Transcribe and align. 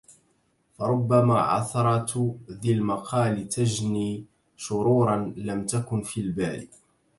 فربَّما 0.73 1.39
عَثْرةُ 1.39 2.37
ذي 2.51 2.73
المقالِ 2.73 3.49
تجْني 3.49 4.25
شروراً 4.57 5.33
لم 5.37 5.65
تَكُنْ 5.65 6.01
في 6.01 6.21
البالِ 6.21 6.67